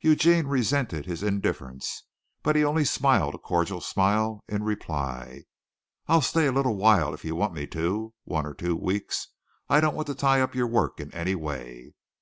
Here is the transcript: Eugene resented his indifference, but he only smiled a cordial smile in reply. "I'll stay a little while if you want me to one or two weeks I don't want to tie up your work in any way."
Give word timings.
Eugene 0.00 0.46
resented 0.46 1.04
his 1.04 1.22
indifference, 1.22 2.04
but 2.42 2.56
he 2.56 2.64
only 2.64 2.82
smiled 2.82 3.34
a 3.34 3.38
cordial 3.38 3.82
smile 3.82 4.42
in 4.48 4.62
reply. 4.62 5.42
"I'll 6.08 6.22
stay 6.22 6.46
a 6.46 6.50
little 6.52 6.76
while 6.76 7.12
if 7.12 7.26
you 7.26 7.34
want 7.36 7.52
me 7.52 7.66
to 7.66 8.14
one 8.24 8.46
or 8.46 8.54
two 8.54 8.74
weeks 8.74 9.28
I 9.68 9.82
don't 9.82 9.94
want 9.96 10.06
to 10.06 10.14
tie 10.14 10.40
up 10.40 10.54
your 10.54 10.66
work 10.66 10.98
in 10.98 11.12
any 11.12 11.34
way." 11.34 11.92